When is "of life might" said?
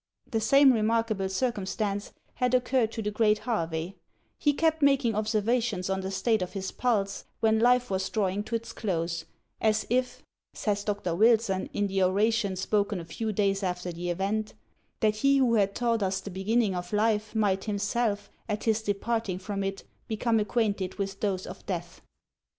16.73-17.65